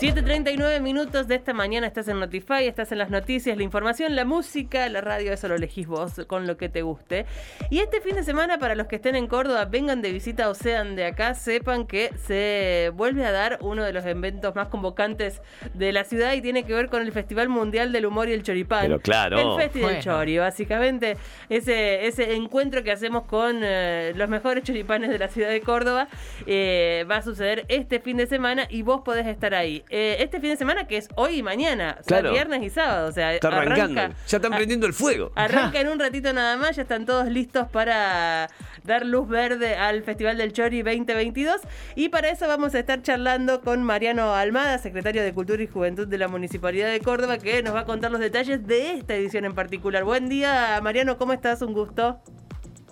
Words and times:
7.39 0.00 0.80
minutos 0.80 1.26
de 1.26 1.34
esta 1.34 1.52
mañana 1.52 1.88
estás 1.88 2.06
en 2.06 2.20
Notify, 2.20 2.68
estás 2.68 2.92
en 2.92 2.98
las 2.98 3.10
noticias, 3.10 3.56
la 3.56 3.64
información, 3.64 4.14
la 4.14 4.24
música, 4.24 4.88
la 4.88 5.00
radio, 5.00 5.32
eso 5.32 5.48
lo 5.48 5.56
elegís 5.56 5.88
vos 5.88 6.20
con 6.28 6.46
lo 6.46 6.56
que 6.56 6.68
te 6.68 6.82
guste. 6.82 7.26
Y 7.68 7.80
este 7.80 8.00
fin 8.00 8.14
de 8.14 8.22
semana, 8.22 8.60
para 8.60 8.76
los 8.76 8.86
que 8.86 8.94
estén 8.94 9.16
en 9.16 9.26
Córdoba, 9.26 9.64
vengan 9.64 10.00
de 10.00 10.12
visita 10.12 10.48
o 10.50 10.54
sean 10.54 10.94
de 10.94 11.04
acá, 11.04 11.34
sepan 11.34 11.84
que 11.84 12.12
se 12.16 12.92
vuelve 12.94 13.26
a 13.26 13.32
dar 13.32 13.58
uno 13.60 13.82
de 13.82 13.92
los 13.92 14.06
eventos 14.06 14.54
más 14.54 14.68
convocantes 14.68 15.42
de 15.74 15.92
la 15.92 16.04
ciudad 16.04 16.32
y 16.34 16.42
tiene 16.42 16.62
que 16.62 16.74
ver 16.74 16.90
con 16.90 17.02
el 17.02 17.10
Festival 17.10 17.48
Mundial 17.48 17.90
del 17.90 18.06
Humor 18.06 18.28
y 18.28 18.34
el 18.34 18.44
Choripán. 18.44 18.82
Pero 18.82 19.00
claro. 19.00 19.56
El 19.56 19.60
Festival 19.60 19.94
del 19.94 20.02
Chori, 20.04 20.38
básicamente. 20.38 21.16
Ese, 21.48 22.06
ese 22.06 22.36
encuentro 22.36 22.84
que 22.84 22.92
hacemos 22.92 23.24
con 23.24 23.62
eh, 23.64 24.12
los 24.14 24.28
mejores 24.28 24.62
choripanes 24.62 25.10
de 25.10 25.18
la 25.18 25.26
ciudad 25.26 25.48
de 25.48 25.60
Córdoba 25.60 26.06
eh, 26.46 27.04
va 27.10 27.16
a 27.16 27.22
suceder 27.22 27.64
este 27.66 27.98
fin 27.98 28.16
de 28.16 28.28
semana 28.28 28.68
y 28.70 28.82
vos 28.82 29.00
podés 29.00 29.26
estar 29.26 29.56
ahí. 29.56 29.82
Eh, 29.90 30.16
este 30.20 30.40
fin 30.40 30.50
de 30.50 30.56
semana, 30.56 30.86
que 30.86 30.96
es 30.98 31.08
hoy 31.16 31.36
y 31.38 31.42
mañana, 31.42 31.96
o 32.00 32.02
sea, 32.02 32.18
Claro. 32.20 32.32
viernes 32.32 32.62
y 32.62 32.70
sábado. 32.70 33.08
O 33.08 33.12
sea, 33.12 33.34
Está 33.34 33.48
arrancando. 33.48 34.00
arranca- 34.00 34.16
ya 34.26 34.36
están 34.36 34.52
prendiendo 34.52 34.86
el 34.86 34.92
fuego. 34.92 35.32
Arranca 35.34 35.80
en 35.80 35.88
un 35.88 35.98
ratito 35.98 36.32
nada 36.32 36.56
más, 36.56 36.76
ya 36.76 36.82
están 36.82 37.06
todos 37.06 37.26
listos 37.28 37.66
para 37.68 38.48
dar 38.84 39.04
luz 39.06 39.28
verde 39.28 39.76
al 39.76 40.02
Festival 40.02 40.36
del 40.38 40.52
Chori 40.52 40.82
2022 40.82 41.60
y 41.94 42.08
para 42.08 42.28
eso 42.30 42.46
vamos 42.48 42.74
a 42.74 42.78
estar 42.78 43.02
charlando 43.02 43.60
con 43.60 43.82
Mariano 43.82 44.34
Almada, 44.34 44.78
secretario 44.78 45.22
de 45.22 45.32
Cultura 45.34 45.62
y 45.62 45.66
Juventud 45.66 46.06
de 46.06 46.18
la 46.18 46.28
Municipalidad 46.28 46.90
de 46.90 47.00
Córdoba, 47.00 47.38
que 47.38 47.62
nos 47.62 47.74
va 47.74 47.80
a 47.80 47.84
contar 47.84 48.10
los 48.10 48.20
detalles 48.20 48.66
de 48.66 48.92
esta 48.94 49.14
edición 49.14 49.44
en 49.44 49.54
particular. 49.54 50.04
Buen 50.04 50.28
día, 50.28 50.80
Mariano, 50.82 51.18
¿cómo 51.18 51.32
estás? 51.32 51.60
Un 51.62 51.72
gusto. 51.74 52.20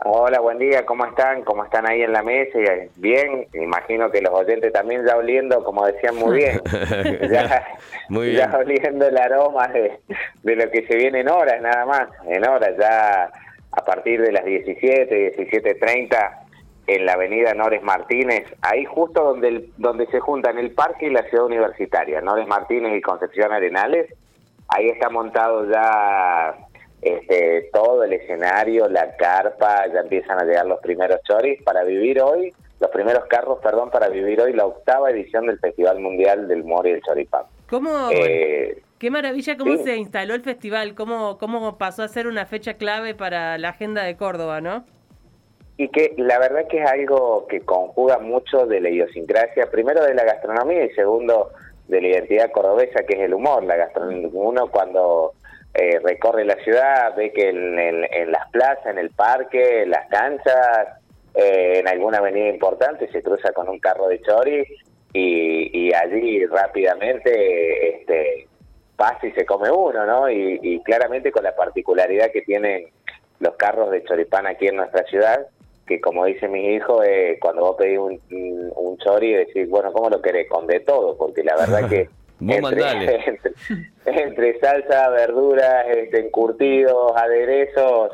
Hola, 0.05 0.41
buen 0.41 0.59
día, 0.59 0.85
¿cómo 0.85 1.07
están? 1.07 1.43
¿Cómo 1.43 1.65
están 1.65 1.89
ahí 1.89 2.03
en 2.03 2.13
la 2.13 2.23
mesa? 2.23 2.59
Y, 2.59 2.91
Bien, 3.01 3.47
imagino 3.55 4.11
que 4.11 4.21
los 4.21 4.33
oyentes 4.33 4.73
también 4.73 5.05
ya 5.07 5.17
oliendo, 5.17 5.65
como 5.65 5.87
decían 5.87 6.17
muy 6.17 6.37
bien, 6.37 6.61
ya, 7.31 7.67
Muy 8.11 8.27
bien. 8.31 8.39
ya 8.51 8.57
oliendo 8.59 9.09
el 9.09 9.17
aroma 9.17 9.69
de, 9.69 9.99
de 10.43 10.57
lo 10.57 10.71
que 10.71 10.87
se 10.87 10.97
viene 10.97 11.21
en 11.21 11.29
horas 11.31 11.61
nada 11.63 11.87
más, 11.87 12.09
en 12.29 12.47
horas, 12.47 12.73
ya 12.79 13.31
a 13.73 13.85
partir 13.85 14.21
de 14.21 14.33
las 14.33 14.45
17, 14.45 15.35
17.30 15.37 16.39
en 16.89 17.05
la 17.07 17.15
avenida 17.15 17.53
Nores 17.55 17.83
Martínez, 17.83 18.45
ahí 18.63 18.85
justo 18.85 19.25
donde, 19.25 19.49
el- 19.49 19.73
donde 19.79 20.07
se 20.09 20.21
juntan 20.21 20.59
el 20.59 20.71
parque 20.73 21.07
y 21.07 21.11
la 21.11 21.23
ciudad 21.25 21.47
universitaria, 21.47 22.21
Nores 22.21 22.47
Martínez 22.47 22.95
y 22.97 23.01
Concepción 23.01 23.51
Arenales, 23.53 24.13
ahí 24.69 24.89
está 24.89 25.09
montado 25.09 25.69
ya 25.71 26.55
este, 27.07 27.71
todo 27.73 28.03
el 28.05 28.13
escenario, 28.13 28.89
la 28.89 29.17
carpa, 29.17 29.87
ya 29.93 30.01
empiezan 30.01 30.41
a 30.41 30.45
llegar 30.45 30.67
los 30.67 30.81
primeros 30.81 31.21
choris 31.23 31.63
para 31.63 31.85
vivir 31.85 32.21
hoy, 32.21 32.53
los 32.81 32.91
primeros 32.91 33.27
carros, 33.27 33.59
perdón, 33.63 33.91
para 33.91 34.09
vivir 34.09 34.41
hoy 34.41 34.53
la 34.53 34.67
octava 34.67 35.11
edición 35.11 35.47
del 35.47 35.59
Festival 35.59 36.01
Mundial 36.01 36.49
del 36.49 36.63
Humor 36.63 36.87
y 36.87 36.91
el 36.91 37.03
Choripán. 37.03 37.45
¿Cómo, 37.71 38.11
Eh, 38.13 38.83
Qué 38.99 39.11
maravilla 39.11 39.57
cómo 39.57 39.77
sí. 39.77 39.85
se 39.85 39.97
instaló 39.97 40.35
el 40.35 40.43
festival, 40.43 40.95
cómo, 40.95 41.39
cómo 41.39 41.79
pasó 41.79 42.03
a 42.03 42.09
ser 42.09 42.27
una 42.27 42.47
fecha 42.47 42.75
clave 42.75 43.15
para 43.15 43.57
la 43.59 43.69
agenda 43.71 44.03
de 44.03 44.17
Córdoba, 44.17 44.61
¿no? 44.61 44.85
y 45.79 45.89
que 45.89 46.15
la 46.17 46.39
verdad 46.39 46.67
que 46.69 46.83
es 46.83 46.91
algo 46.91 47.47
que 47.49 47.61
conjuga 47.61 48.19
mucho 48.19 48.67
de 48.67 48.81
la 48.81 48.89
idiosincrasia, 48.89 49.71
primero 49.71 50.03
de 50.03 50.15
la 50.15 50.25
gastronomía 50.25 50.87
y 50.87 50.91
segundo 50.95 51.51
de 51.89 52.01
la 52.01 52.09
identidad 52.09 52.51
cordobesa, 52.51 53.05
que 53.05 53.15
es 53.15 53.21
el 53.21 53.35
humor. 53.35 53.63
La 53.63 53.77
gastronomía, 53.77 54.29
uno 54.33 54.71
cuando 54.71 55.35
eh, 55.79 56.01
recorre 56.03 56.45
la 56.45 56.57
ciudad 56.65 57.15
ve 57.17 57.33
que 57.33 57.49
en, 57.51 57.79
en- 57.79 58.05
en 58.13 58.33
las 58.33 58.49
plazas, 58.51 58.87
en 58.87 58.99
el 58.99 59.11
parque, 59.11 59.83
en 59.83 59.91
las 59.91 60.09
canchas, 60.09 60.89
eh, 61.35 61.81
en 61.81 61.89
alguna 61.89 62.19
avenida 62.19 62.49
importante 62.49 63.11
se 63.13 63.23
cruza 63.23 63.53
con 63.53 63.69
un 63.69 63.79
carro 63.79 64.09
de 64.09 64.21
chori 64.23 64.65
y, 65.13 65.87
y 65.89 65.93
allí 65.95 66.45
rápidamente 66.47 67.89
este, 67.97 68.49
pasa 68.97 69.27
y 69.27 69.33
se 69.33 69.45
come 69.45 69.71
uno, 69.71 70.07
¿no? 70.07 70.31
Y, 70.31 70.59
y 70.63 70.81
claramente 70.83 71.31
con 71.31 71.45
la 71.45 71.55
particularidad 71.55 72.31
que 72.33 72.43
tienen 72.43 72.87
los 73.41 73.55
carros 73.57 73.91
de 73.91 74.03
choripán 74.05 74.47
aquí 74.47 74.67
en 74.69 74.77
nuestra 74.77 75.05
ciudad, 75.05 75.47
que 75.87 76.01
como 76.01 76.25
dice 76.25 76.49
mi 76.49 76.75
hijo, 76.75 77.03
eh, 77.03 77.39
cuando 77.41 77.63
vos 77.63 77.77
pedís 77.77 77.99
un, 77.99 78.21
un, 78.31 78.73
un 78.75 78.99
chori, 78.99 79.35
decís, 79.35 79.69
bueno, 79.69 79.93
¿cómo 79.93 80.09
lo 80.09 80.21
querés? 80.23 80.49
Con 80.49 80.67
de 80.67 80.81
todo, 80.81 81.17
porque 81.17 81.45
la 81.45 81.55
verdad 81.57 81.89
que 81.91 82.09
Vos 82.39 82.73
entre, 82.73 83.41
entre 84.05 84.61
salsa, 84.61 85.09
verduras, 85.09 85.87
este, 85.89 86.21
encurtidos, 86.21 87.13
aderezos, 87.17 88.13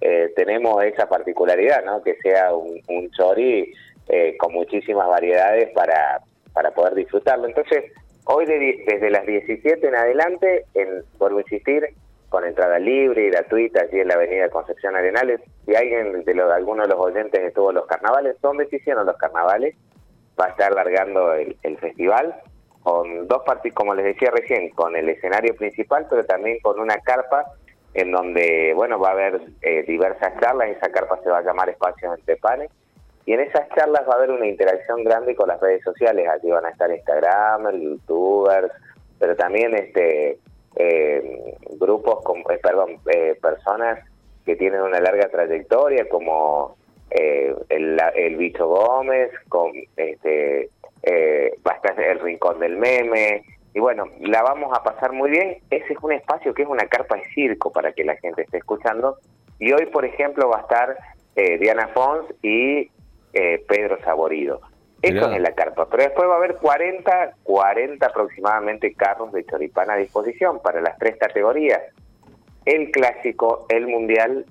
eh, 0.00 0.32
tenemos 0.36 0.82
esa 0.84 1.08
particularidad, 1.08 1.84
¿no? 1.84 2.02
Que 2.02 2.16
sea 2.16 2.54
un, 2.54 2.80
un 2.88 3.10
chori 3.12 3.72
eh, 4.08 4.36
con 4.36 4.52
muchísimas 4.52 5.08
variedades 5.08 5.70
para, 5.74 6.20
para 6.52 6.72
poder 6.72 6.94
disfrutarlo. 6.94 7.46
Entonces, 7.46 7.84
hoy 8.24 8.44
de 8.46 8.84
desde 8.86 9.10
las 9.10 9.24
17 9.26 9.86
en 9.86 9.94
adelante, 9.94 10.66
en, 10.74 11.04
vuelvo 11.18 11.38
a 11.38 11.42
insistir, 11.42 11.88
con 12.28 12.44
entrada 12.44 12.78
libre 12.78 13.26
y 13.26 13.30
gratuita 13.30 13.82
allí 13.82 14.00
en 14.00 14.08
la 14.08 14.14
avenida 14.14 14.48
Concepción 14.48 14.96
Arenales. 14.96 15.40
Si 15.66 15.74
alguien 15.74 16.24
de 16.24 16.34
los, 16.34 16.50
alguno 16.50 16.82
de 16.82 16.88
los 16.88 16.98
oyentes 16.98 17.40
estuvo 17.40 17.70
en 17.70 17.76
los 17.76 17.86
carnavales, 17.86 18.36
¿dónde 18.42 18.66
se 18.68 18.76
hicieron 18.76 19.06
los 19.06 19.16
carnavales? 19.16 19.76
Va 20.40 20.46
a 20.46 20.48
estar 20.48 20.72
largando 20.72 21.34
el, 21.34 21.56
el 21.62 21.78
festival 21.78 22.34
con 22.82 23.28
dos 23.28 23.42
partes, 23.44 23.72
como 23.74 23.94
les 23.94 24.04
decía 24.04 24.30
recién, 24.30 24.70
con 24.70 24.96
el 24.96 25.08
escenario 25.08 25.54
principal, 25.54 26.06
pero 26.10 26.24
también 26.24 26.58
con 26.60 26.80
una 26.80 26.98
carpa 26.98 27.44
en 27.94 28.10
donde, 28.10 28.72
bueno, 28.74 28.98
va 28.98 29.10
a 29.10 29.12
haber 29.12 29.40
eh, 29.60 29.84
diversas 29.86 30.38
charlas, 30.40 30.70
esa 30.70 30.90
carpa 30.90 31.18
se 31.22 31.30
va 31.30 31.38
a 31.38 31.42
llamar 31.42 31.68
Espacios 31.68 32.18
entre 32.18 32.36
Panes, 32.36 32.70
y 33.24 33.34
en 33.34 33.40
esas 33.40 33.68
charlas 33.70 34.02
va 34.08 34.14
a 34.14 34.16
haber 34.16 34.30
una 34.30 34.46
interacción 34.46 35.04
grande 35.04 35.36
con 35.36 35.48
las 35.48 35.60
redes 35.60 35.82
sociales, 35.82 36.28
allí 36.28 36.50
van 36.50 36.64
a 36.64 36.70
estar 36.70 36.90
Instagram, 36.90 37.70
youtubers, 37.80 38.72
pero 39.18 39.36
también 39.36 39.74
este 39.74 40.38
eh, 40.76 41.54
grupos, 41.78 42.24
como, 42.24 42.50
eh, 42.50 42.58
perdón, 42.62 42.96
eh, 43.14 43.38
personas 43.40 44.00
que 44.44 44.56
tienen 44.56 44.80
una 44.80 45.00
larga 45.00 45.28
trayectoria, 45.28 46.08
como 46.08 46.76
eh, 47.10 47.54
el, 47.68 48.00
el 48.16 48.36
Bicho 48.36 48.66
Gómez, 48.66 49.30
con 49.48 49.70
este 49.96 50.70
eh, 51.02 51.54
va 51.66 51.72
a 51.72 51.76
estar 51.76 52.00
el 52.00 52.20
Rincón 52.20 52.58
del 52.60 52.76
Meme, 52.76 53.42
y 53.74 53.80
bueno, 53.80 54.04
la 54.20 54.42
vamos 54.42 54.70
a 54.76 54.82
pasar 54.82 55.12
muy 55.12 55.30
bien. 55.30 55.58
Ese 55.70 55.94
es 55.94 55.98
un 56.02 56.12
espacio 56.12 56.52
que 56.52 56.62
es 56.62 56.68
una 56.68 56.86
carpa 56.86 57.16
de 57.16 57.24
circo 57.34 57.72
para 57.72 57.92
que 57.92 58.04
la 58.04 58.16
gente 58.16 58.42
esté 58.42 58.58
escuchando. 58.58 59.18
Y 59.58 59.72
hoy, 59.72 59.86
por 59.86 60.04
ejemplo, 60.04 60.48
va 60.50 60.58
a 60.58 60.62
estar 60.62 60.96
eh, 61.36 61.58
Diana 61.58 61.88
Fons 61.88 62.26
y 62.42 62.90
eh, 63.32 63.64
Pedro 63.66 63.98
Saborido. 64.02 64.60
Eso 65.00 65.30
es 65.30 65.36
en 65.36 65.42
la 65.42 65.52
carpa. 65.52 65.88
Pero 65.88 66.02
después 66.04 66.28
va 66.28 66.34
a 66.34 66.36
haber 66.36 66.56
40, 66.56 67.34
40 67.42 68.06
aproximadamente 68.06 68.92
carros 68.94 69.32
de 69.32 69.44
choripán 69.44 69.90
a 69.90 69.96
disposición 69.96 70.60
para 70.62 70.80
las 70.80 70.96
tres 70.98 71.16
categorías. 71.16 71.80
El 72.66 72.90
clásico, 72.92 73.66
el 73.68 73.88
mundial 73.88 74.44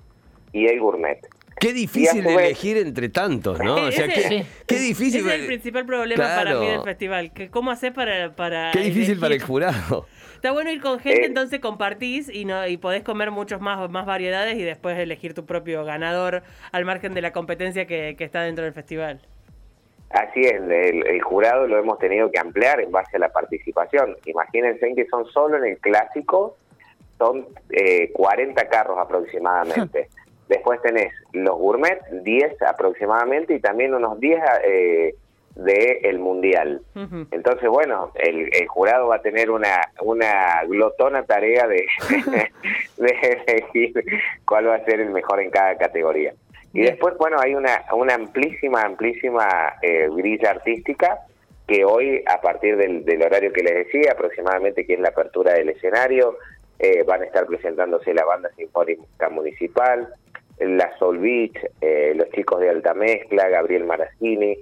y 0.52 0.66
el 0.66 0.80
gourmet. 0.80 1.26
Qué 1.62 1.72
difícil 1.72 2.26
elegir 2.26 2.76
entre 2.76 3.08
tantos, 3.08 3.58
¿no? 3.60 3.74
O 3.76 3.92
sea, 3.92 4.06
Ese- 4.06 4.28
qué, 4.28 4.46
qué 4.66 4.74
difícil. 4.80 5.20
Ese 5.20 5.34
es 5.34 5.40
el 5.42 5.46
principal 5.46 5.86
problema 5.86 6.24
para 6.24 6.58
mí 6.58 6.66
del 6.66 6.82
festival. 6.82 7.32
Que 7.32 7.50
¿Cómo 7.50 7.70
haces 7.70 7.92
para, 7.92 8.32
para 8.32 8.72
Qué 8.72 8.80
difícil 8.80 9.20
para 9.20 9.34
el 9.34 9.42
jurado. 9.42 10.06
Está 10.34 10.50
bueno 10.50 10.72
ir 10.72 10.80
con 10.80 10.98
gente, 10.98 11.22
Eh. 11.22 11.26
entonces 11.26 11.60
compartís 11.60 12.28
y 12.28 12.44
no 12.44 12.66
y 12.66 12.76
podés 12.78 13.04
comer 13.04 13.30
muchos 13.30 13.60
más, 13.60 13.88
más 13.90 14.06
variedades 14.06 14.56
y 14.58 14.62
después 14.62 14.98
elegir 14.98 15.34
tu 15.34 15.46
propio 15.46 15.84
ganador 15.84 16.42
al 16.72 16.84
margen 16.84 17.14
de 17.14 17.22
la 17.22 17.32
competencia 17.32 17.86
que, 17.86 18.16
que 18.18 18.24
está 18.24 18.42
dentro 18.42 18.64
del 18.64 18.74
festival. 18.74 19.20
Así 20.10 20.40
es, 20.40 20.54
el, 20.54 21.06
el 21.06 21.22
jurado 21.22 21.68
lo 21.68 21.78
hemos 21.78 21.96
tenido 22.00 22.28
que 22.30 22.40
ampliar 22.40 22.80
en 22.80 22.90
base 22.90 23.16
a 23.16 23.20
la 23.20 23.28
participación. 23.28 24.16
Imagínense 24.26 24.92
que 24.96 25.06
son 25.06 25.24
solo 25.30 25.56
en 25.58 25.64
el 25.64 25.78
clásico, 25.78 26.56
son 27.18 27.46
eh, 27.70 28.10
40 28.12 28.68
carros 28.68 28.98
aproximadamente. 28.98 30.08
Después 30.48 30.80
tenés 30.82 31.12
los 31.32 31.56
gourmet, 31.56 32.00
10 32.10 32.62
aproximadamente, 32.62 33.54
y 33.54 33.60
también 33.60 33.94
unos 33.94 34.18
10 34.20 34.40
eh, 34.64 35.14
de 35.54 36.00
el 36.04 36.18
mundial. 36.18 36.82
Entonces, 37.30 37.68
bueno, 37.68 38.10
el, 38.16 38.48
el 38.52 38.66
jurado 38.68 39.08
va 39.08 39.16
a 39.16 39.22
tener 39.22 39.50
una, 39.50 39.80
una 40.00 40.62
glotona 40.66 41.24
tarea 41.24 41.66
de, 41.66 41.86
de 42.96 43.42
elegir 43.46 44.04
cuál 44.46 44.68
va 44.68 44.76
a 44.76 44.84
ser 44.84 45.00
el 45.00 45.10
mejor 45.10 45.40
en 45.40 45.50
cada 45.50 45.76
categoría. 45.76 46.34
Y 46.72 46.80
Bien. 46.80 46.92
después, 46.92 47.16
bueno, 47.18 47.36
hay 47.38 47.54
una, 47.54 47.84
una 47.92 48.14
amplísima, 48.14 48.82
amplísima 48.82 49.74
eh, 49.82 50.08
grilla 50.10 50.50
artística 50.50 51.18
que 51.66 51.84
hoy, 51.84 52.24
a 52.26 52.40
partir 52.40 52.76
del, 52.76 53.04
del 53.04 53.22
horario 53.22 53.52
que 53.52 53.62
les 53.62 53.74
decía, 53.74 54.12
aproximadamente 54.12 54.86
que 54.86 54.94
es 54.94 55.00
la 55.00 55.10
apertura 55.10 55.52
del 55.52 55.68
escenario, 55.68 56.38
eh, 56.78 57.04
van 57.04 57.22
a 57.22 57.26
estar 57.26 57.46
presentándose 57.46 58.12
la 58.14 58.24
banda 58.24 58.50
sinfónica 58.56 59.28
municipal, 59.28 60.08
la 60.66 60.96
Soul 60.98 61.18
Beach, 61.18 61.58
eh, 61.80 62.12
los 62.14 62.30
chicos 62.30 62.60
de 62.60 62.70
Alta 62.70 62.94
Mezcla, 62.94 63.48
Gabriel 63.48 63.84
Maraschini. 63.84 64.56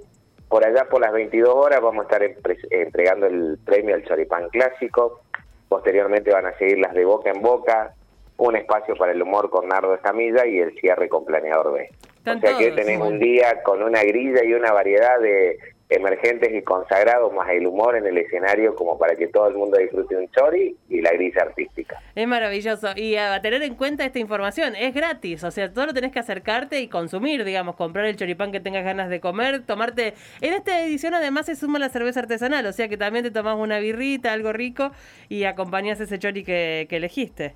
Por 0.48 0.66
allá 0.66 0.88
por 0.88 1.00
las 1.00 1.12
22 1.12 1.54
horas 1.54 1.80
vamos 1.80 2.00
a 2.00 2.02
estar 2.02 2.50
entregando 2.70 3.26
el 3.26 3.58
premio 3.64 3.94
al 3.94 4.04
Choripán 4.04 4.48
Clásico. 4.48 5.22
Posteriormente 5.68 6.32
van 6.32 6.46
a 6.46 6.58
seguir 6.58 6.78
las 6.78 6.92
de 6.92 7.04
boca 7.04 7.30
en 7.30 7.40
boca, 7.40 7.94
un 8.36 8.56
espacio 8.56 8.96
para 8.96 9.12
el 9.12 9.22
humor 9.22 9.50
con 9.50 9.68
Nardo 9.68 9.94
Escamilla 9.94 10.46
y 10.46 10.58
el 10.58 10.72
cierre 10.80 11.08
con 11.08 11.24
Planeador 11.24 11.72
B. 11.72 11.88
O 12.20 12.38
sea 12.40 12.58
que 12.58 12.92
igual. 12.92 13.12
un 13.12 13.18
día 13.18 13.62
con 13.62 13.82
una 13.82 14.02
grilla 14.02 14.44
y 14.44 14.52
una 14.54 14.72
variedad 14.72 15.20
de 15.20 15.58
emergentes 15.90 16.54
y 16.54 16.62
consagrados, 16.62 17.32
más 17.34 17.48
el 17.50 17.66
humor 17.66 17.96
en 17.96 18.06
el 18.06 18.16
escenario 18.16 18.74
como 18.76 18.96
para 18.96 19.16
que 19.16 19.26
todo 19.26 19.48
el 19.48 19.54
mundo 19.54 19.76
disfrute 19.76 20.16
un 20.16 20.30
chori 20.30 20.76
y 20.88 21.00
la 21.00 21.12
grilla 21.12 21.42
artística. 21.42 22.00
Es 22.14 22.28
maravilloso. 22.28 22.88
Y 22.94 23.16
a 23.16 23.40
tener 23.42 23.62
en 23.62 23.74
cuenta 23.74 24.04
esta 24.04 24.20
información, 24.20 24.76
es 24.76 24.94
gratis. 24.94 25.42
O 25.42 25.50
sea, 25.50 25.72
solo 25.74 25.92
tenés 25.92 26.12
que 26.12 26.20
acercarte 26.20 26.80
y 26.80 26.88
consumir, 26.88 27.44
digamos, 27.44 27.74
comprar 27.74 28.06
el 28.06 28.16
choripán 28.16 28.52
que 28.52 28.60
tengas 28.60 28.84
ganas 28.84 29.10
de 29.10 29.20
comer, 29.20 29.66
tomarte. 29.66 30.14
En 30.40 30.54
esta 30.54 30.80
edición 30.80 31.14
además 31.14 31.46
se 31.46 31.56
suma 31.56 31.78
la 31.80 31.88
cerveza 31.88 32.20
artesanal, 32.20 32.64
o 32.66 32.72
sea 32.72 32.88
que 32.88 32.96
también 32.96 33.24
te 33.24 33.32
tomás 33.32 33.56
una 33.56 33.80
birrita, 33.80 34.32
algo 34.32 34.52
rico, 34.52 34.92
y 35.28 35.44
acompañás 35.44 36.00
ese 36.00 36.18
chori 36.18 36.44
que, 36.44 36.86
que 36.88 36.96
elegiste. 36.96 37.54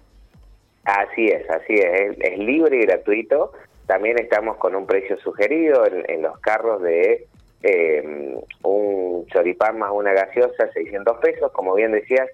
Así 0.85 1.27
es, 1.27 1.49
así 1.49 1.75
es. 1.75 2.01
es, 2.01 2.17
es 2.21 2.39
libre 2.39 2.77
y 2.79 2.81
gratuito. 2.81 3.53
También 3.87 4.19
estamos 4.19 4.57
con 4.57 4.75
un 4.75 4.87
precio 4.87 5.19
sugerido 5.19 5.87
en, 5.87 6.11
en 6.11 6.23
los 6.23 6.39
carros 6.41 6.83
de 6.83 7.27
eh, 7.65 8.37
un 8.63 9.27
choripán 9.27 9.79
más 9.79 9.91
una 9.93 10.13
gaseosa, 10.13 10.71
600 10.73 11.19
pesos. 11.19 11.51
Como 11.53 11.75
bien 11.75 11.93
decías, 11.93 12.29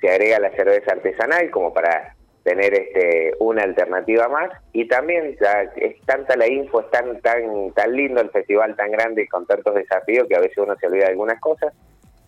se 0.00 0.10
agrega 0.10 0.38
la 0.40 0.50
cerveza 0.50 0.92
artesanal 0.92 1.50
como 1.50 1.72
para 1.72 2.14
tener 2.42 2.74
este 2.74 3.34
una 3.38 3.62
alternativa 3.62 4.26
más 4.26 4.50
y 4.72 4.88
también 4.88 5.36
ya 5.40 5.62
es 5.76 6.00
tanta 6.06 6.34
la 6.36 6.48
info, 6.48 6.80
es 6.80 6.90
tan 6.90 7.20
tan 7.20 7.70
tan 7.72 7.92
lindo 7.94 8.20
el 8.20 8.30
festival 8.30 8.74
tan 8.74 8.90
grande 8.90 9.22
y 9.22 9.28
con 9.28 9.46
tantos 9.46 9.76
desafíos 9.76 10.26
que 10.28 10.34
a 10.34 10.40
veces 10.40 10.58
uno 10.58 10.74
se 10.76 10.88
olvida 10.88 11.04
de 11.04 11.10
algunas 11.10 11.38
cosas. 11.40 11.72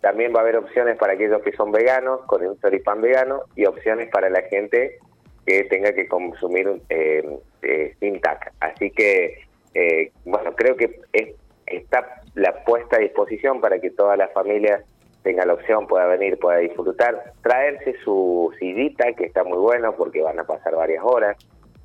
También 0.01 0.33
va 0.33 0.39
a 0.39 0.43
haber 0.43 0.57
opciones 0.59 0.97
para 0.99 1.15
aquellos 1.15 1.43
que 1.43 1.51
son 1.53 1.73
veganos 1.73 2.21
con 2.27 2.47
un 2.47 2.57
choripán 2.61 3.01
vegano 3.01 3.43
y 3.57 3.65
opciones 3.67 4.09
para 4.11 4.31
la 4.31 4.43
gente 4.43 4.99
que 5.47 5.65
tenga 5.65 5.93
que 5.93 6.07
consumir 6.07 6.71
eh, 6.91 7.25
eh, 7.63 7.95
sin 7.99 8.21
TAC. 8.21 8.53
Así 8.61 8.91
que, 8.93 9.39
eh, 9.75 10.13
bueno, 10.25 10.55
creo 10.55 10.77
que 10.77 11.01
es- 11.13 11.35
está 11.67 12.21
la 12.35 12.65
puesta 12.65 12.97
a 12.97 13.01
disposición 13.01 13.61
para 13.61 13.79
que 13.81 13.91
todas 13.91 14.19
las 14.19 14.33
familias 14.33 14.83
tenga 15.23 15.47
la 15.47 15.55
opción, 15.55 15.87
pueda 15.87 16.07
venir, 16.07 16.39
pueda 16.39 16.59
disfrutar, 16.59 17.33
traerse 17.43 17.97
su 18.05 18.53
sillita, 18.59 19.13
que 19.15 19.25
está 19.25 19.43
muy 19.43 19.59
bueno 19.59 19.95
porque 19.97 20.21
van 20.21 20.39
a 20.39 20.45
pasar 20.45 20.77
varias 20.77 21.03
horas, 21.03 21.37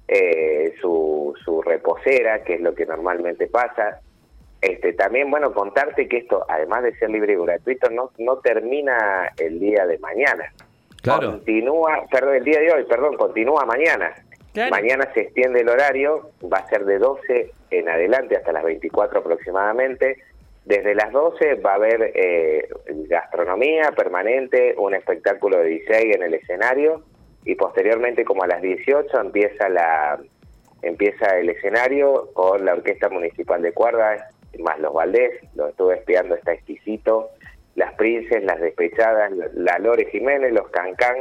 eh, 0.07 0.73
su, 0.81 1.33
su 1.43 1.61
reposera, 1.61 2.43
que 2.43 2.55
es 2.55 2.61
lo 2.61 2.75
que 2.75 2.85
normalmente 2.85 3.47
pasa. 3.47 4.01
Este, 4.61 4.91
también, 4.91 5.31
bueno, 5.31 5.53
contarte 5.53 6.09
que 6.09 6.17
esto, 6.17 6.45
además 6.49 6.83
de 6.83 6.95
ser 6.97 7.09
libre 7.11 7.33
y 7.33 7.37
gratuito, 7.37 7.89
no, 7.89 8.11
no 8.17 8.39
termina 8.39 9.31
el 9.37 9.57
día 9.59 9.85
de 9.85 9.97
mañana. 9.99 10.51
Claro. 11.01 11.31
Continúa, 11.31 12.05
perdón, 12.11 12.35
el 12.35 12.43
día 12.43 12.59
de 12.59 12.73
hoy, 12.73 12.83
perdón, 12.83 13.15
continúa 13.15 13.63
mañana. 13.65 14.13
Claro. 14.53 14.71
Mañana 14.71 15.09
se 15.13 15.21
extiende 15.21 15.61
el 15.61 15.69
horario, 15.69 16.31
va 16.51 16.57
a 16.57 16.67
ser 16.67 16.83
de 16.83 16.97
12 16.97 17.51
en 17.71 17.87
adelante 17.87 18.35
hasta 18.35 18.51
las 18.51 18.65
24 18.65 19.19
aproximadamente. 19.19 20.17
Desde 20.65 20.93
las 20.93 21.11
12 21.11 21.55
va 21.55 21.71
a 21.71 21.75
haber 21.75 22.11
eh, 22.15 22.69
gastronomía 23.07 23.91
permanente, 23.95 24.75
un 24.77 24.93
espectáculo 24.93 25.57
de 25.57 25.69
DJ 25.69 26.15
en 26.15 26.23
el 26.23 26.33
escenario 26.33 27.03
y 27.45 27.55
posteriormente 27.55 28.25
como 28.25 28.43
a 28.43 28.47
las 28.47 28.61
18 28.61 29.19
empieza 29.19 29.69
la 29.69 30.19
empieza 30.81 31.37
el 31.37 31.49
escenario 31.49 32.29
con 32.33 32.65
la 32.65 32.73
Orquesta 32.73 33.09
Municipal 33.09 33.61
de 33.61 33.73
Cuerdas, 33.73 34.23
más 34.59 34.79
los 34.79 34.93
Valdés, 34.93 35.31
lo 35.55 35.67
estuve 35.67 35.95
espiando, 35.95 36.35
está 36.35 36.53
exquisito, 36.53 37.29
las 37.75 37.93
Princes, 37.95 38.43
las 38.43 38.59
Despechadas, 38.59 39.31
la 39.53 39.77
Lore 39.79 40.05
Jiménez, 40.05 40.53
los 40.53 40.69
Cancán, 40.69 41.17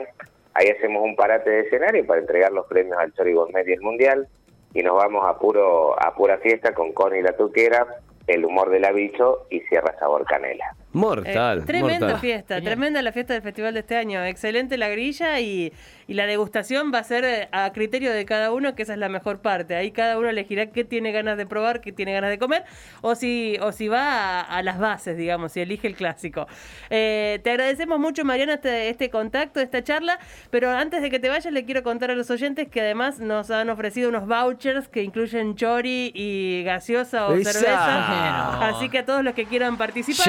ahí 0.55 0.69
hacemos 0.69 1.03
un 1.03 1.17
parate 1.17 1.51
de 1.51 1.61
escenario 1.61 2.07
para 2.07 2.21
entregar 2.21 2.53
los 2.53 2.67
premios 2.67 2.99
al 2.99 3.13
Chori 3.15 3.33
Gourmet 3.33 3.67
y 3.67 3.73
el 3.73 3.81
Mundial, 3.81 4.29
y 4.75 4.83
nos 4.83 4.97
vamos 4.97 5.25
a 5.27 5.39
puro 5.39 6.01
a 6.01 6.15
pura 6.15 6.39
fiesta 6.39 6.73
con 6.73 6.93
Connie 6.93 7.23
la 7.23 7.37
Tuquera, 7.37 7.87
el 8.29 8.45
humor 8.45 8.71
del 8.71 8.87
bicho 8.95 9.47
y 9.51 9.61
Sierra 9.61 9.95
Sabor 9.99 10.25
Canela. 10.25 10.77
Mortal. 10.93 11.59
Eh, 11.59 11.63
tremenda 11.67 12.07
mortal. 12.07 12.21
fiesta, 12.21 12.61
tremenda 12.63 13.03
la 13.03 13.13
fiesta 13.13 13.35
del 13.35 13.43
festival 13.43 13.75
de 13.75 13.81
este 13.81 13.97
año. 13.97 14.25
Excelente 14.25 14.79
la 14.79 14.89
grilla 14.89 15.39
y, 15.39 15.73
y 16.07 16.15
la 16.15 16.27
degustación 16.27 16.93
va 16.93 17.01
a 17.01 17.05
ser 17.05 17.25
eh, 17.25 17.49
a 17.53 17.71
criterio 17.73 18.11
de 18.11 18.25
cada 18.25 18.53
uno, 18.53 18.75
que 18.75 18.83
esa 18.85 18.95
es 18.95 18.99
la 18.99 19.11
mejor 19.11 19.41
parte. 19.41 19.77
Ahí 19.77 19.91
cada 19.91 20.19
uno 20.19 20.31
elegirá 20.31 20.67
qué 20.71 20.85
tiene 20.85 21.13
ganas 21.13 21.37
de 21.37 21.45
probar, 21.47 21.83
qué 21.83 21.93
tiene 21.93 22.15
ganas 22.15 22.31
de 22.31 22.39
comer, 22.39 22.65
o 23.03 23.15
si, 23.15 23.59
o 23.61 23.71
si 23.71 23.89
va 23.89 24.41
a, 24.41 24.41
a 24.41 24.63
las 24.63 24.79
bases, 24.79 25.17
digamos, 25.19 25.53
si 25.53 25.61
elige 25.61 25.87
el 25.87 25.95
clásico. 25.95 26.47
Eh, 26.89 27.39
te 27.45 27.51
agradecemos 27.51 27.99
mucho, 27.99 28.25
Mariana, 28.25 28.55
este, 28.55 28.89
este 28.89 29.11
contacto, 29.11 29.61
esta 29.61 29.85
charla, 29.85 30.19
pero 30.51 30.71
antes 30.71 31.03
de 31.03 31.11
que 31.11 31.19
te 31.19 31.29
vayas, 31.29 31.53
le 31.53 31.67
quiero 31.67 31.83
contar 31.83 32.11
a 32.11 32.15
los 32.15 32.31
oyentes 32.31 32.67
que 32.69 32.81
además 32.81 33.21
nos 33.21 33.51
han 33.51 33.69
ofrecido 33.69 34.09
unos 34.09 34.27
vouchers 34.27 34.89
que 34.89 35.03
incluyen 35.03 35.55
chori 35.55 36.13
y 36.15 36.63
gaseosa 36.65 37.29
o 37.29 37.35
Esa. 37.35 37.53
cerveza. 37.53 38.69
Así 38.69 38.89
que 38.89 38.99
a 39.01 39.05
todos 39.05 39.23
los 39.23 39.35
que 39.35 39.45
quieran 39.45 39.77
participar. 39.77 40.25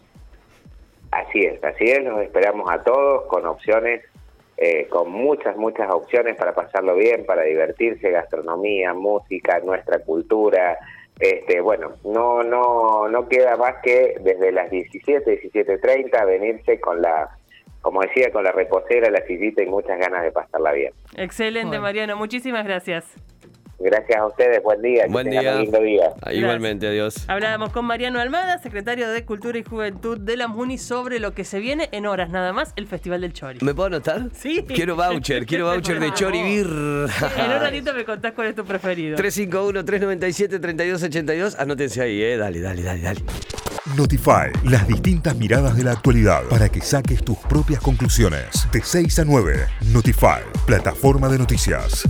Así 1.11 1.39
es, 1.39 1.63
así 1.63 1.85
es, 1.85 2.03
los 2.03 2.21
esperamos 2.21 2.69
a 2.69 2.83
todos 2.83 3.25
con 3.27 3.45
opciones, 3.45 4.03
eh, 4.57 4.87
con 4.89 5.11
muchas, 5.11 5.55
muchas 5.55 5.89
opciones 5.89 6.35
para 6.35 6.53
pasarlo 6.53 6.95
bien, 6.95 7.25
para 7.25 7.43
divertirse, 7.43 8.11
gastronomía, 8.11 8.93
música, 8.93 9.59
nuestra 9.59 9.99
cultura. 9.99 10.77
Este, 11.19 11.61
bueno, 11.61 11.93
no, 12.03 12.43
no, 12.43 13.07
no 13.07 13.27
queda 13.27 13.55
más 13.55 13.75
que 13.81 14.15
desde 14.21 14.51
las 14.51 14.69
17, 14.69 15.51
17.30 15.51 16.25
venirse 16.25 16.79
con 16.79 17.01
la, 17.01 17.29
como 17.81 18.01
decía, 18.01 18.31
con 18.31 18.43
la 18.43 18.51
reposera, 18.51 19.09
la 19.09 19.25
sillita 19.25 19.63
y 19.63 19.65
muchas 19.65 19.97
ganas 19.97 20.21
de 20.23 20.31
pasarla 20.31 20.73
bien. 20.73 20.93
Excelente, 21.15 21.67
Bueno. 21.69 21.83
Mariano. 21.83 22.17
Muchísimas 22.17 22.65
gracias. 22.65 23.15
Gracias 23.79 24.17
a 24.19 24.25
ustedes, 24.25 24.63
buen 24.63 24.81
día, 24.81 25.03
que 25.05 25.11
Buen 25.11 25.27
tengan 25.27 25.43
día. 25.43 25.53
un 25.55 25.61
lindo 25.61 25.79
día. 25.81 26.09
Ah, 26.23 26.33
Igualmente, 26.33 26.87
adiós. 26.87 27.23
Hablábamos 27.27 27.71
con 27.71 27.85
Mariano 27.85 28.19
Almada, 28.19 28.57
secretario 28.57 29.07
de 29.09 29.23
Cultura 29.23 29.59
y 29.59 29.63
Juventud 29.63 30.17
de 30.19 30.35
la 30.35 30.47
MUNI, 30.47 30.79
sobre 30.79 31.19
lo 31.19 31.35
que 31.35 31.43
se 31.43 31.59
viene 31.59 31.87
en 31.91 32.07
horas 32.07 32.29
nada 32.31 32.53
más, 32.53 32.73
el 32.75 32.87
Festival 32.87 33.21
del 33.21 33.33
Chori. 33.33 33.59
¿Me 33.61 33.75
puedo 33.75 33.85
anotar? 33.87 34.29
Sí. 34.33 34.65
Quiero 34.67 34.95
voucher, 34.95 35.45
quiero 35.45 35.65
voucher 35.67 35.99
de 35.99 36.11
Choribir. 36.13 36.65
En 36.65 37.51
un 37.51 37.59
ratito 37.61 37.93
me 37.93 38.03
contás 38.03 38.31
cuál 38.33 38.47
es 38.47 38.55
tu 38.55 38.65
preferido. 38.65 39.15
351-397-3282. 39.17 41.55
Anótense 41.59 42.01
ahí, 42.01 42.19
eh. 42.23 42.35
Dale, 42.37 42.59
dale, 42.61 42.81
dale, 42.81 43.01
dale. 43.01 43.21
Notify, 43.95 44.49
las 44.65 44.87
distintas 44.87 45.35
miradas 45.37 45.77
de 45.77 45.83
la 45.83 45.91
actualidad 45.91 46.41
para 46.49 46.67
que 46.69 46.81
saques 46.81 47.23
tus 47.23 47.37
propias 47.37 47.79
conclusiones. 47.79 48.67
De 48.71 48.81
6 48.81 49.19
a 49.19 49.25
9, 49.25 49.67
Notify, 49.93 50.41
plataforma 50.65 51.29
de 51.29 51.37
noticias. 51.37 52.03